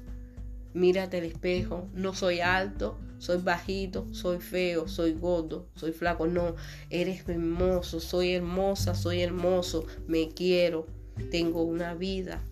Mírate 0.74 1.18
al 1.18 1.24
espejo. 1.24 1.88
No 1.94 2.14
soy 2.14 2.40
alto, 2.40 2.98
soy 3.18 3.38
bajito, 3.38 4.06
soy 4.12 4.40
feo, 4.40 4.88
soy 4.88 5.12
gordo, 5.12 5.68
soy 5.74 5.92
flaco. 5.92 6.26
No, 6.26 6.54
eres 6.90 7.28
hermoso, 7.28 8.00
soy 8.00 8.34
hermosa, 8.34 8.94
soy 8.94 9.22
hermoso. 9.22 9.86
Me 10.06 10.28
quiero. 10.28 10.86
Tengo 11.30 11.62
una 11.62 11.94
vida. 11.94 12.42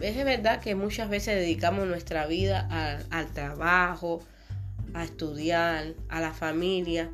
Es 0.00 0.16
verdad 0.24 0.60
que 0.60 0.76
muchas 0.76 1.10
veces 1.10 1.34
dedicamos 1.34 1.88
nuestra 1.88 2.26
vida 2.26 2.68
al 3.10 3.32
trabajo, 3.32 4.20
a 4.94 5.04
estudiar, 5.04 5.94
a 6.08 6.20
la 6.20 6.32
familia. 6.32 7.10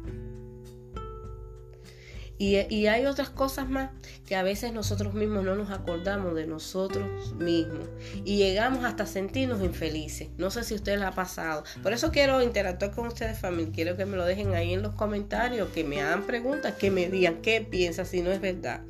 Y, 2.37 2.87
hay 2.87 3.07
otras 3.07 3.31
cosas 3.31 3.69
más 3.69 3.91
que 4.27 4.35
a 4.35 4.43
veces 4.43 4.73
nosotros 4.73 5.15
mismos 5.15 5.45
no 5.45 5.55
nos 5.55 5.71
acordamos 5.71 6.35
de 6.35 6.47
nosotros 6.47 7.35
mismos 7.35 7.89
y 8.25 8.39
llegamos 8.39 8.85
hasta 8.85 9.07
sentirnos 9.07 9.63
infelices. 9.63 10.29
No 10.37 10.51
sé 10.51 10.65
si 10.65 10.75
a 10.75 10.77
ustedes 10.77 10.99
les 10.99 11.09
ha 11.09 11.13
pasado. 11.13 11.63
Por 11.83 11.93
eso 11.93 12.11
quiero 12.11 12.43
interactuar 12.43 12.91
con 12.91 13.07
ustedes, 13.07 13.39
familia. 13.39 13.73
Quiero 13.73 13.97
que 13.97 14.05
me 14.05 14.17
lo 14.17 14.25
dejen 14.25 14.55
ahí 14.55 14.73
en 14.73 14.83
los 14.83 14.95
comentarios, 14.95 15.69
que 15.69 15.85
me 15.85 16.03
hagan 16.03 16.25
preguntas, 16.25 16.75
que 16.75 16.91
me 16.91 17.09
digan 17.09 17.41
qué 17.41 17.61
piensan 17.61 18.07
si 18.07 18.21
no 18.21 18.33
es 18.33 18.41
verdad. 18.41 18.83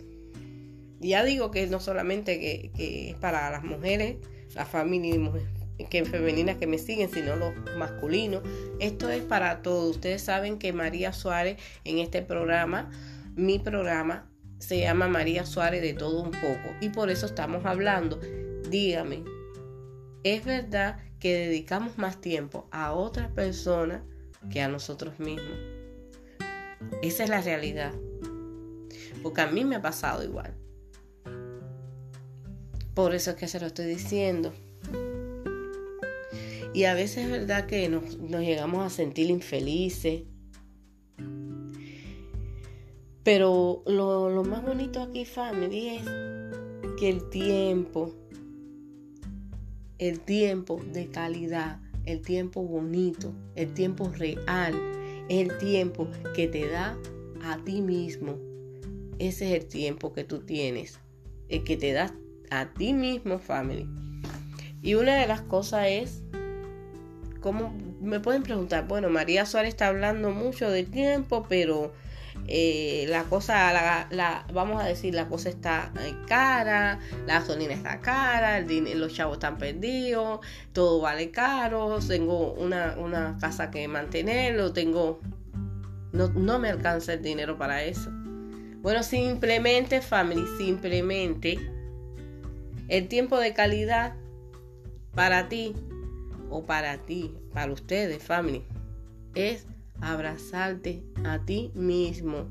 Ya 1.00 1.22
digo 1.22 1.50
que 1.50 1.66
no 1.66 1.80
solamente 1.80 2.40
que, 2.40 3.10
es 3.10 3.14
para 3.16 3.50
las 3.50 3.62
mujeres, 3.62 4.16
la 4.54 4.64
familia 4.64 5.14
y 5.14 5.18
mujeres 5.18 5.48
que 5.90 6.04
femeninas 6.04 6.56
que 6.56 6.66
me 6.66 6.78
siguen, 6.78 7.10
sino 7.10 7.36
los 7.36 7.52
masculinos. 7.76 8.42
Esto 8.78 9.10
es 9.10 9.22
para 9.22 9.62
todos. 9.62 9.96
Ustedes 9.96 10.22
saben 10.22 10.58
que 10.58 10.72
María 10.72 11.12
Suárez 11.12 11.58
en 11.84 11.98
este 11.98 12.22
programa, 12.22 12.90
mi 13.34 13.58
programa, 13.58 14.30
se 14.58 14.80
llama 14.80 15.08
María 15.08 15.44
Suárez 15.44 15.82
de 15.82 15.94
todo 15.94 16.22
un 16.22 16.30
poco. 16.30 16.74
Y 16.80 16.88
por 16.90 17.10
eso 17.10 17.26
estamos 17.26 17.64
hablando. 17.64 18.20
Dígame, 18.70 19.24
¿es 20.22 20.44
verdad 20.44 20.98
que 21.18 21.34
dedicamos 21.34 21.98
más 21.98 22.20
tiempo 22.20 22.68
a 22.70 22.92
otras 22.92 23.30
personas 23.30 24.02
que 24.50 24.62
a 24.62 24.68
nosotros 24.68 25.18
mismos? 25.18 25.58
Esa 27.02 27.24
es 27.24 27.30
la 27.30 27.40
realidad. 27.40 27.92
Porque 29.22 29.40
a 29.40 29.46
mí 29.46 29.64
me 29.64 29.76
ha 29.76 29.82
pasado 29.82 30.22
igual. 30.22 30.54
Por 32.94 33.14
eso 33.14 33.32
es 33.32 33.36
que 33.36 33.48
se 33.48 33.58
lo 33.58 33.66
estoy 33.66 33.86
diciendo. 33.86 34.52
Y 36.72 36.84
a 36.84 36.94
veces 36.94 37.24
es 37.24 37.30
verdad 37.30 37.66
que 37.66 37.88
nos, 37.88 38.18
llegamos 38.18 38.84
a 38.84 38.90
sentir 38.90 39.30
infelices. 39.30 40.22
Pero 43.24 43.82
lo, 43.86 44.44
más 44.44 44.62
bonito 44.62 45.02
aquí, 45.02 45.24
family, 45.24 45.96
es 45.96 46.02
que 47.00 47.08
el 47.08 47.28
tiempo, 47.30 48.14
el 49.98 50.20
tiempo 50.20 50.80
de 50.92 51.08
calidad, 51.08 51.80
el 52.04 52.20
tiempo 52.20 52.62
bonito, 52.62 53.32
el 53.54 53.72
tiempo 53.72 54.10
real, 54.10 54.74
es 55.30 55.48
el 55.48 55.56
tiempo 55.56 56.06
que 56.34 56.48
te 56.48 56.68
da 56.68 56.98
a 57.42 57.56
ti 57.64 57.80
mismo. 57.80 58.36
Ese 59.18 59.48
es 59.48 59.62
el 59.62 59.68
tiempo 59.68 60.12
que 60.12 60.24
tú 60.24 60.40
tienes, 60.40 61.00
el 61.48 61.64
que 61.64 61.78
te 61.78 61.92
da 61.92 62.14
a 62.50 62.74
ti 62.74 62.92
mismo, 62.92 63.38
family. 63.38 63.88
Y 64.82 64.96
una 64.96 65.16
de 65.16 65.26
las 65.26 65.40
cosas 65.40 65.86
es 65.88 66.24
¿Cómo 67.44 67.74
me 68.00 68.20
pueden 68.20 68.42
preguntar? 68.42 68.88
Bueno, 68.88 69.10
María 69.10 69.44
Suárez 69.44 69.74
está 69.74 69.88
hablando 69.88 70.30
mucho 70.30 70.70
de 70.70 70.82
tiempo, 70.82 71.44
pero 71.46 71.92
eh, 72.46 73.06
la 73.08 73.24
cosa, 73.24 73.72
la, 74.10 74.46
vamos 74.52 74.82
a 74.82 74.86
decir, 74.86 75.14
la 75.14 75.28
cosa 75.28 75.48
está 75.48 75.92
eh, 76.00 76.14
cara, 76.26 77.00
la 77.26 77.40
gasolina 77.40 77.72
está 77.72 78.00
cara, 78.00 78.60
los 78.60 79.14
chavos 79.14 79.34
están 79.34 79.56
perdidos, 79.56 80.40
todo 80.72 81.00
vale 81.00 81.30
caro, 81.30 81.98
tengo 82.06 82.52
una, 82.52 82.96
una 82.98 83.38
casa 83.40 83.70
que 83.70 83.88
mantenerlo, 83.88 84.72
tengo, 84.72 85.20
no, 86.12 86.28
no 86.28 86.58
me 86.58 86.68
alcanza 86.68 87.14
el 87.14 87.22
dinero 87.22 87.56
para 87.56 87.82
eso. 87.82 88.10
Bueno, 88.82 89.02
simplemente, 89.02 90.02
family, 90.02 90.44
simplemente, 90.58 91.58
el 92.88 93.08
tiempo 93.08 93.38
de 93.38 93.54
calidad 93.54 94.14
para 95.14 95.48
ti 95.48 95.74
o 96.50 96.66
para 96.66 96.98
ti, 96.98 97.34
para 97.54 97.72
ustedes, 97.72 98.22
family, 98.22 98.62
es 99.34 99.66
abrazarte 100.10 101.02
a 101.24 101.38
ti 101.44 101.70
mismo. 101.74 102.48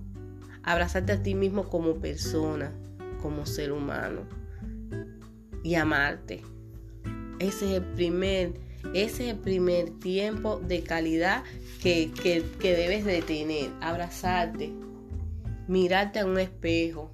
Abrazarte 0.64 1.14
a 1.14 1.24
ti 1.24 1.36
mismo 1.36 1.70
como 1.70 1.96
persona, 1.96 2.72
como 3.22 3.46
ser 3.46 3.72
humano. 3.72 4.22
Y 5.64 5.76
amarte. 5.76 6.42
Ese 7.40 7.72
es 7.72 7.82
el 7.82 7.84
primer, 7.94 8.54
ese 8.94 9.30
es 9.30 9.34
el 9.36 9.40
primer 9.40 9.92
tiempo 10.00 10.60
de 10.60 10.84
calidad 10.84 11.44
que, 11.82 12.12
que, 12.12 12.44
que 12.60 12.76
debes 12.76 13.06
de 13.06 13.22
tener. 13.22 13.72
Abrazarte. 13.82 14.72
Mirarte 15.68 16.20
a 16.20 16.26
un 16.26 16.40
espejo. 16.40 17.12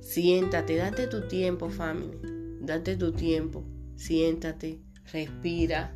Siéntate, 0.00 0.76
date 0.76 1.06
tu 1.06 1.26
tiempo, 1.28 1.68
family. 1.68 2.18
Date 2.60 2.96
tu 2.96 3.12
tiempo 3.12 3.64
siéntate, 3.96 4.80
respira. 5.12 5.95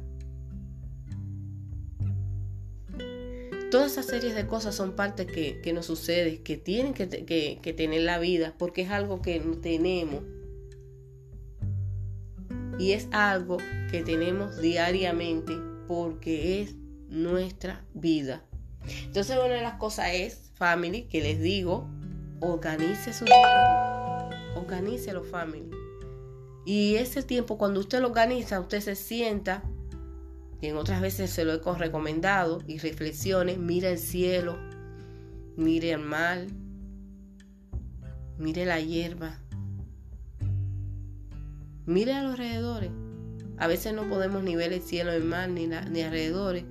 Todas 3.70 3.92
esas 3.92 4.06
series 4.06 4.34
de 4.34 4.48
cosas 4.48 4.74
son 4.74 4.96
partes 4.96 5.28
que, 5.28 5.72
nos 5.72 5.86
suceden, 5.86 6.42
que 6.42 6.56
tienen 6.56 6.92
que, 6.92 7.08
que, 7.62 7.72
tener 7.72 8.02
la 8.02 8.18
vida, 8.18 8.54
porque 8.58 8.82
es 8.82 8.90
algo 8.90 9.22
que 9.22 9.38
tenemos. 9.62 10.24
Y 12.80 12.92
es 12.92 13.06
algo 13.12 13.58
que 13.90 14.02
tenemos 14.02 14.60
diariamente, 14.60 15.56
porque 15.86 16.62
es 16.62 16.74
nuestra 17.08 17.84
vida. 17.94 18.44
Entonces 19.04 19.36
una 19.36 19.54
de 19.54 19.62
las 19.62 19.74
cosas 19.74 20.08
es, 20.14 20.50
family, 20.54 21.02
que 21.02 21.20
les 21.20 21.40
digo, 21.40 21.88
organice 22.40 23.12
su 23.12 23.24
tiempo. 23.24 24.30
Organícelo, 24.56 25.22
family. 25.22 25.70
Y 26.64 26.96
ese 26.96 27.22
tiempo, 27.22 27.56
cuando 27.56 27.78
usted 27.80 28.00
lo 28.00 28.08
organiza, 28.08 28.58
usted 28.60 28.80
se 28.80 28.96
sienta, 28.96 29.62
y 30.60 30.66
en 30.66 30.76
otras 30.76 31.00
veces 31.00 31.30
se 31.30 31.44
lo 31.44 31.54
he 31.54 31.78
recomendado, 31.78 32.62
y 32.66 32.78
reflexione, 32.78 33.56
mire 33.56 33.92
el 33.92 33.98
cielo, 33.98 34.58
mire 35.56 35.92
el 35.92 36.00
mar, 36.00 36.46
mire 38.38 38.66
la 38.66 38.80
hierba, 38.80 39.38
mire 41.86 42.12
a 42.12 42.22
los 42.22 42.32
alrededores. 42.32 42.90
A 43.58 43.66
veces 43.66 43.92
no 43.92 44.08
podemos 44.08 44.42
ni 44.42 44.56
ver 44.56 44.72
el 44.72 44.80
cielo, 44.80 45.12
el 45.12 45.24
mar, 45.24 45.48
ni, 45.50 45.66
ni 45.66 46.02
alrededores, 46.02 46.64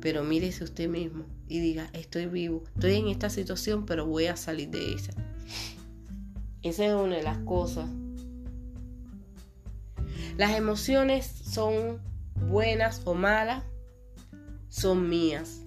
pero 0.00 0.22
mírese 0.22 0.64
usted 0.64 0.88
mismo 0.88 1.24
y 1.48 1.60
diga, 1.60 1.88
estoy 1.92 2.26
vivo, 2.26 2.64
estoy 2.74 2.96
en 2.96 3.08
esta 3.08 3.30
situación, 3.30 3.86
pero 3.86 4.06
voy 4.06 4.26
a 4.26 4.36
salir 4.36 4.70
de 4.70 4.94
esa. 4.94 5.12
Esa 6.62 6.86
es 6.86 6.94
una 6.94 7.16
de 7.16 7.22
las 7.22 7.38
cosas 7.38 7.88
Las 10.36 10.56
emociones 10.56 11.24
son 11.26 12.00
buenas 12.40 13.02
o 13.04 13.14
malas, 13.14 13.64
son 14.68 15.08
mías. 15.08 15.62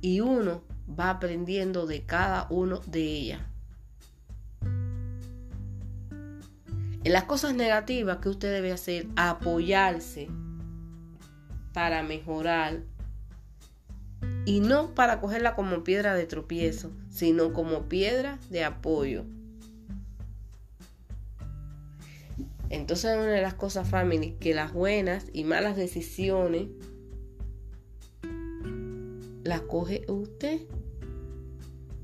Y 0.00 0.20
uno 0.20 0.62
va 0.98 1.10
aprendiendo 1.10 1.86
de 1.86 2.04
cada 2.04 2.46
uno 2.50 2.80
de 2.86 3.02
ellas. 3.02 3.40
En 7.02 7.14
las 7.14 7.24
cosas 7.24 7.54
negativas 7.54 8.18
que 8.18 8.28
usted 8.28 8.52
debe 8.52 8.72
hacer, 8.72 9.06
apoyarse 9.16 10.28
para 11.72 12.02
mejorar 12.02 12.82
y 14.44 14.60
no 14.60 14.94
para 14.94 15.20
cogerla 15.20 15.54
como 15.54 15.82
piedra 15.82 16.14
de 16.14 16.26
tropiezo, 16.26 16.90
sino 17.08 17.52
como 17.52 17.88
piedra 17.88 18.38
de 18.50 18.64
apoyo. 18.64 19.24
Entonces 22.70 23.16
una 23.16 23.26
de 23.26 23.42
las 23.42 23.54
cosas, 23.54 23.88
family, 23.88 24.36
que 24.38 24.54
las 24.54 24.72
buenas 24.72 25.26
y 25.32 25.42
malas 25.42 25.76
decisiones 25.76 26.68
las 29.42 29.62
coge 29.62 30.04
usted. 30.08 30.60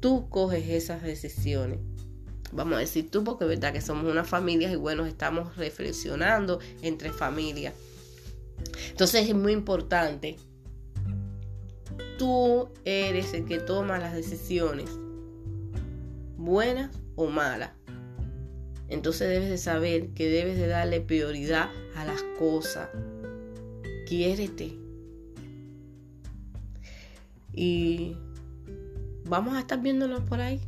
Tú 0.01 0.29
coges 0.29 0.69
esas 0.69 1.03
decisiones. 1.03 1.79
Vamos 2.53 2.77
a 2.77 2.81
decir 2.81 3.11
tú, 3.11 3.23
porque 3.23 3.45
es 3.45 3.51
verdad 3.51 3.73
que 3.73 3.81
somos 3.81 4.11
una 4.11 4.25
familia 4.25 4.71
y 4.71 4.77
bueno, 4.77 5.07
estamos 5.07 5.57
reflexionando 5.57 6.59
entre 6.83 7.13
familias. 7.13 7.75
Entonces 8.91 9.29
es 9.29 9.35
muy 9.35 9.53
importante. 9.53 10.37
Tú 12.19 12.71
eres 12.85 13.35
el 13.35 13.45
que 13.45 13.59
toma 13.59 13.99
las 13.99 14.15
decisiones, 14.15 14.91
buenas 16.37 16.91
o 17.15 17.27
malas. 17.29 17.75
Entonces 18.88 19.28
debes 19.28 19.50
de 19.50 19.59
saber 19.59 20.09
que 20.09 20.28
debes 20.28 20.57
de 20.59 20.69
darle 20.69 21.00
prioridad 21.00 21.71
a 21.97 22.05
las 22.05 22.23
cosas. 22.38 22.88
Quiérete. 24.07 24.73
Y 27.52 28.16
vamos 29.25 29.57
a 29.57 29.61
estar 29.61 29.81
viéndonos 29.81 30.21
por 30.21 30.40
ahí. 30.40 30.61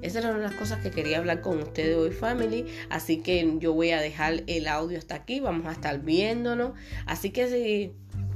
Esas 0.00 0.24
eran 0.24 0.42
las 0.42 0.54
cosas 0.54 0.82
que 0.82 0.90
quería 0.90 1.18
hablar 1.18 1.42
con 1.42 1.62
ustedes 1.62 1.96
hoy, 1.96 2.10
family. 2.10 2.66
Así 2.90 3.18
que 3.18 3.56
yo 3.60 3.72
voy 3.72 3.90
a 3.90 4.00
dejar 4.00 4.42
el 4.48 4.66
audio 4.66 4.98
hasta 4.98 5.14
aquí. 5.14 5.38
Vamos 5.38 5.66
a 5.66 5.72
estar 5.72 6.00
viéndonos. 6.02 6.72
Así 7.06 7.30
que 7.30 7.48
si 7.48 7.92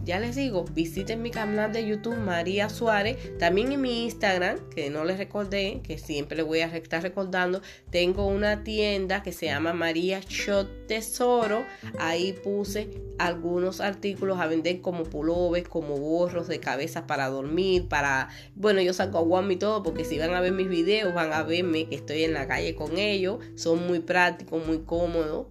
ya 0.06 0.20
les 0.20 0.36
digo, 0.36 0.64
visiten 0.72 1.20
mi 1.20 1.32
canal 1.32 1.72
de 1.72 1.84
YouTube 1.84 2.16
María 2.16 2.68
Suárez, 2.68 3.36
también 3.38 3.72
en 3.72 3.80
mi 3.80 4.04
Instagram, 4.04 4.70
que 4.70 4.88
no 4.88 5.04
les 5.04 5.18
recordé, 5.18 5.80
que 5.82 5.98
siempre 5.98 6.36
les 6.36 6.46
voy 6.46 6.60
a 6.60 6.66
estar 6.66 7.02
recordando, 7.02 7.60
tengo 7.90 8.28
una 8.28 8.62
tienda 8.62 9.24
que 9.24 9.32
se 9.32 9.46
llama 9.46 9.72
María 9.72 10.20
Shot 10.20 10.86
Tesoro, 10.86 11.64
ahí 11.98 12.34
puse 12.44 12.88
algunos 13.18 13.80
artículos 13.80 14.38
a 14.38 14.46
vender 14.46 14.80
como 14.80 15.02
pullovers, 15.02 15.68
como 15.68 15.96
gorros 15.96 16.46
de 16.46 16.60
cabezas 16.60 17.02
para 17.08 17.28
dormir, 17.28 17.88
para, 17.88 18.28
bueno, 18.54 18.80
yo 18.80 18.92
saco 18.92 19.18
agua 19.18 19.44
y 19.50 19.56
todo, 19.56 19.82
porque 19.82 20.04
si 20.04 20.18
van 20.18 20.34
a 20.34 20.40
ver 20.40 20.52
mis 20.52 20.68
videos, 20.68 21.12
van 21.14 21.32
a 21.32 21.42
verme 21.42 21.88
que 21.88 21.96
estoy 21.96 22.22
en 22.22 22.32
la 22.32 22.46
calle 22.46 22.76
con 22.76 22.96
ellos, 22.96 23.40
son 23.56 23.84
muy 23.88 23.98
prácticos, 23.98 24.64
muy 24.64 24.78
cómodos. 24.84 25.48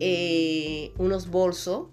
Eh, 0.00 0.92
unos 0.96 1.28
bolsos 1.28 1.88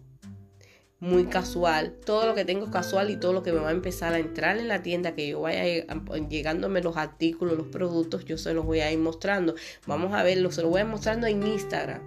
muy 1.03 1.25
casual. 1.25 1.93
Todo 2.05 2.25
lo 2.25 2.33
que 2.33 2.45
tengo 2.45 2.71
casual 2.71 3.09
y 3.09 3.17
todo 3.17 3.33
lo 3.33 3.43
que 3.43 3.51
me 3.51 3.59
va 3.59 3.69
a 3.69 3.73
empezar 3.73 4.13
a 4.13 4.19
entrar 4.19 4.57
en 4.57 4.69
la 4.69 4.83
tienda, 4.83 5.13
que 5.13 5.27
yo 5.27 5.41
vaya 5.41 5.85
llegándome 6.29 6.81
los 6.81 6.95
artículos, 6.95 7.57
los 7.57 7.67
productos, 7.67 8.23
yo 8.23 8.37
se 8.37 8.53
los 8.53 8.65
voy 8.65 8.79
a 8.79 8.89
ir 8.89 8.99
mostrando. 8.99 9.53
Vamos 9.85 10.13
a 10.13 10.23
verlo, 10.23 10.49
se 10.53 10.61
lo 10.61 10.69
voy 10.69 10.79
a 10.79 10.83
ir 10.85 10.89
mostrando 10.89 11.27
en 11.27 11.45
Instagram. 11.45 12.01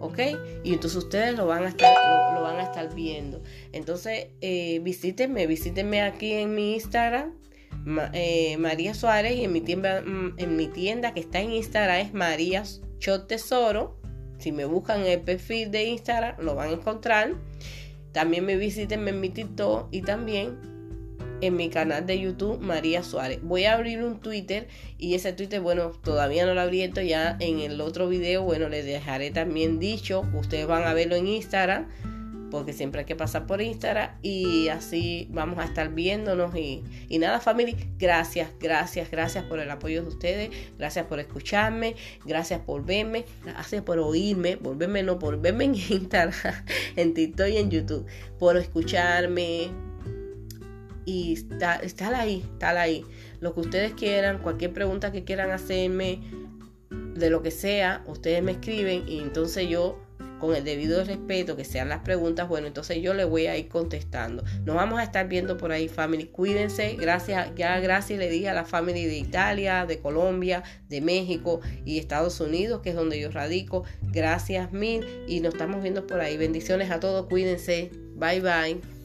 ¿Ok? 0.00 0.18
Y 0.64 0.74
entonces 0.74 0.96
ustedes 0.96 1.36
lo 1.36 1.46
van 1.46 1.62
a 1.62 1.68
estar, 1.68 2.34
lo, 2.34 2.42
van 2.42 2.58
a 2.58 2.64
estar 2.64 2.92
viendo. 2.92 3.40
Entonces, 3.70 4.26
eh, 4.40 4.80
visítenme, 4.80 5.46
visítenme 5.46 6.02
aquí 6.02 6.32
en 6.32 6.56
mi 6.56 6.74
Instagram. 6.74 7.34
Eh, 8.12 8.56
María 8.58 8.92
Suárez 8.92 9.36
y 9.36 9.44
en 9.44 9.52
mi 9.52 9.60
tienda 9.60 10.02
mm, 10.02 10.34
en 10.38 10.56
mi 10.56 10.66
tienda 10.66 11.14
que 11.14 11.20
está 11.20 11.40
en 11.40 11.52
Instagram 11.52 11.96
es 11.96 12.14
María 12.14 12.62
Shot 13.00 13.26
Tesoro 13.26 13.96
si 14.38 14.52
me 14.52 14.66
buscan 14.66 15.00
el 15.00 15.20
perfil 15.20 15.70
de 15.72 15.84
Instagram 15.84 16.36
lo 16.38 16.54
van 16.54 16.68
a 16.68 16.72
encontrar 16.74 17.34
también 18.12 18.44
me 18.44 18.56
visiten 18.56 19.06
en 19.08 19.20
mi 19.20 19.30
TikTok 19.30 19.88
y 19.90 20.02
también 20.02 20.56
en 21.40 21.56
mi 21.56 21.68
canal 21.68 22.06
de 22.06 22.20
YouTube 22.20 22.60
María 22.60 23.02
Suárez. 23.02 23.40
Voy 23.42 23.64
a 23.64 23.74
abrir 23.74 24.02
un 24.02 24.20
Twitter 24.20 24.68
y 24.96 25.14
ese 25.14 25.32
Twitter, 25.32 25.60
bueno, 25.60 25.90
todavía 26.04 26.46
no 26.46 26.54
lo 26.54 26.60
abierto. 26.60 27.00
Ya 27.00 27.36
en 27.40 27.58
el 27.58 27.80
otro 27.80 28.08
video, 28.08 28.42
bueno, 28.42 28.68
les 28.68 28.84
dejaré 28.84 29.30
también 29.32 29.80
dicho. 29.80 30.24
Ustedes 30.34 30.66
van 30.66 30.84
a 30.84 30.94
verlo 30.94 31.16
en 31.16 31.26
Instagram 31.26 31.88
porque 32.52 32.74
siempre 32.74 33.00
hay 33.00 33.04
que 33.06 33.16
pasar 33.16 33.46
por 33.46 33.62
Instagram 33.62 34.10
y 34.20 34.68
así 34.68 35.26
vamos 35.30 35.58
a 35.58 35.64
estar 35.64 35.88
viéndonos 35.94 36.54
y, 36.54 36.84
nada 37.18 37.40
family, 37.40 37.74
gracias, 37.98 38.50
gracias, 38.60 39.10
gracias 39.10 39.44
por 39.44 39.58
el 39.58 39.70
apoyo 39.70 40.02
de 40.02 40.08
ustedes, 40.08 40.50
gracias 40.78 41.06
por 41.06 41.18
escucharme, 41.18 41.96
gracias 42.26 42.60
por 42.60 42.84
verme, 42.84 43.24
gracias 43.42 43.80
por 43.80 43.98
oírme, 43.98 44.58
por 44.58 44.76
verme, 44.76 45.02
no 45.02 45.18
por 45.18 45.40
verme 45.40 45.64
en 45.64 45.74
Instagram, 45.88 46.34
en 46.96 47.14
TikTok 47.14 47.48
y 47.48 47.56
en 47.56 47.70
YouTube, 47.70 48.06
por 48.38 48.58
escucharme. 48.58 49.70
Y 51.04 51.32
estar, 51.32 51.84
estar 51.84 52.14
ahí, 52.14 52.44
estar 52.52 52.76
ahí, 52.76 53.04
lo 53.40 53.54
que 53.54 53.60
ustedes 53.60 53.92
quieran, 53.94 54.38
cualquier 54.38 54.72
pregunta 54.72 55.10
que 55.10 55.24
quieran 55.24 55.50
hacerme, 55.50 56.20
de 56.90 57.30
lo 57.30 57.42
que 57.42 57.50
sea, 57.50 58.04
ustedes 58.06 58.42
me 58.42 58.52
escriben 58.52 59.08
y 59.08 59.18
entonces 59.18 59.68
yo 59.68 59.98
con 60.42 60.56
el 60.56 60.64
debido 60.64 61.04
respeto, 61.04 61.56
que 61.56 61.64
sean 61.64 61.88
las 61.88 62.00
preguntas, 62.00 62.48
bueno, 62.48 62.66
entonces 62.66 63.00
yo 63.00 63.14
le 63.14 63.22
voy 63.22 63.46
a 63.46 63.56
ir 63.56 63.68
contestando. 63.68 64.42
Nos 64.64 64.74
vamos 64.74 64.98
a 64.98 65.04
estar 65.04 65.28
viendo 65.28 65.56
por 65.56 65.70
ahí, 65.70 65.86
family. 65.86 66.24
Cuídense. 66.24 66.96
Gracias, 66.96 67.52
ya 67.54 67.78
gracias 67.78 68.18
le 68.18 68.28
dije 68.28 68.48
a 68.48 68.52
la 68.52 68.64
family 68.64 69.04
de 69.04 69.18
Italia, 69.18 69.86
de 69.86 70.00
Colombia, 70.00 70.64
de 70.88 71.00
México 71.00 71.60
y 71.84 72.00
Estados 72.00 72.40
Unidos, 72.40 72.80
que 72.82 72.90
es 72.90 72.96
donde 72.96 73.20
yo 73.20 73.30
radico. 73.30 73.84
Gracias 74.02 74.72
mil 74.72 75.06
y 75.28 75.38
nos 75.38 75.54
estamos 75.54 75.80
viendo 75.80 76.08
por 76.08 76.20
ahí. 76.20 76.36
Bendiciones 76.36 76.90
a 76.90 76.98
todos. 76.98 77.26
Cuídense. 77.28 77.92
Bye 78.16 78.40
bye. 78.40 79.01